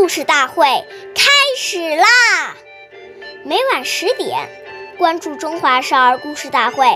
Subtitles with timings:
[0.00, 0.64] 故事大会
[1.14, 2.56] 开始啦！
[3.44, 4.48] 每晚十点，
[4.96, 6.86] 关注《中华少儿故事大会》，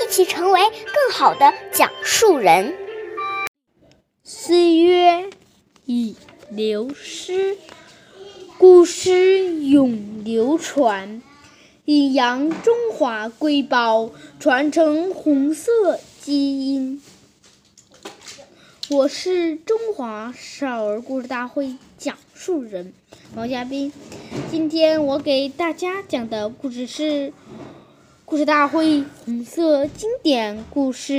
[0.00, 2.72] 一起成为更好的讲述人。
[4.22, 5.28] 岁月
[5.86, 6.14] 已
[6.48, 7.58] 流失，
[8.58, 11.20] 故事永流传，
[11.84, 17.02] 阴阳中华瑰宝，传承红色基因。
[18.88, 22.94] 我是中华少儿故事大会讲述人
[23.34, 23.92] 王嘉宾，
[24.48, 27.02] 今天我给大家讲的故事是
[28.24, 31.12] 《故事大会红色经典故事》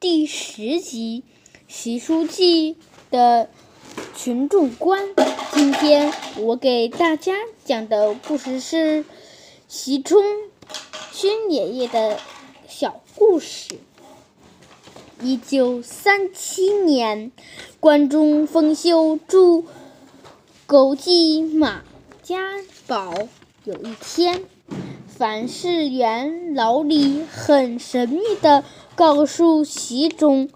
[0.00, 1.24] 第十集
[1.68, 2.78] 《习书记
[3.10, 3.50] 的
[4.16, 5.14] 群众观》。
[5.52, 7.34] 今天我给大家
[7.66, 9.04] 讲的故事是
[9.68, 10.22] 习冲
[11.12, 12.18] 勋爷爷的
[12.66, 13.74] 小故事。
[15.24, 17.32] 一九三七年，
[17.80, 19.64] 关中封修筑
[20.66, 21.82] 狗记马
[22.22, 22.50] 家
[22.86, 23.14] 堡。
[23.64, 24.44] 有一天，
[25.06, 28.64] 范世元老李很神秘地
[28.94, 30.50] 告诉习仲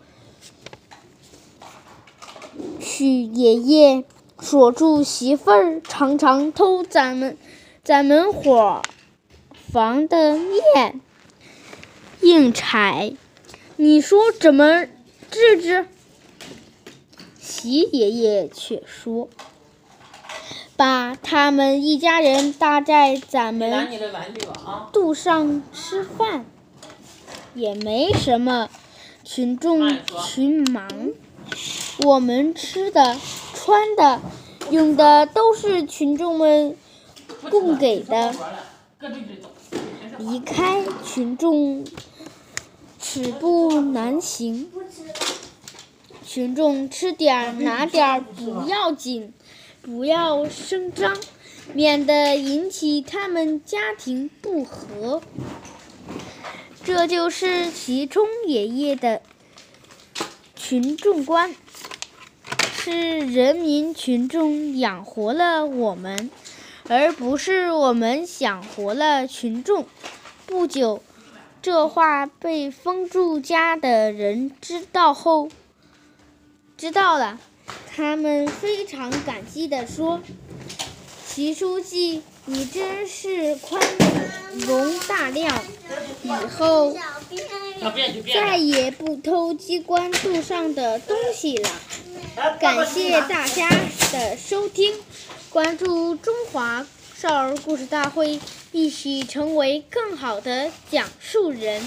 [2.78, 4.05] 勋爷爷，
[4.39, 7.39] 锁住媳妇儿常常偷咱们
[7.83, 8.83] 咱们伙
[9.72, 11.00] 房的面
[12.20, 13.14] 硬柴。
[13.80, 14.86] 你说怎么
[15.30, 15.86] 治治？
[17.38, 19.28] 习爷爷却说
[20.76, 23.88] ：“把他们一家人搭在咱们
[24.92, 26.44] 肚上吃饭，
[27.54, 28.68] 也没什么。
[29.22, 30.88] 群众群忙，
[31.98, 33.16] 我们吃的、
[33.54, 34.20] 穿的、
[34.72, 36.76] 用的都是群众们
[37.48, 38.34] 供给的。
[40.18, 41.84] 离开群众。”
[43.20, 44.70] 此步难行，
[46.24, 49.33] 群众吃点拿点不要紧，
[49.83, 51.16] 不要声张，
[51.74, 55.20] 免得引起他们家庭不和。
[56.84, 59.20] 这就是习冲爷爷的
[60.55, 61.56] 群众观，
[62.73, 66.30] 是人民群众养活了我们，
[66.86, 69.86] 而不是我们养活了群众。
[70.46, 71.02] 不久。
[71.61, 75.48] 这话被封住家的人知道后，
[76.77, 77.39] 知道了，
[77.95, 80.20] 他们非常感激地说
[81.27, 83.83] ：“习书记，你真是宽
[84.52, 85.63] 容大量，
[86.23, 86.97] 以后
[88.33, 91.70] 再也不偷机关肚上的东西了。”
[92.61, 93.68] 感谢大家
[94.13, 94.95] 的收听，
[95.51, 96.86] 关注中华。
[97.17, 98.39] 少儿故事大会，
[98.73, 101.83] 一起成为更好的讲述人。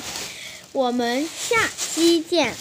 [0.74, 2.53] 我们下期见。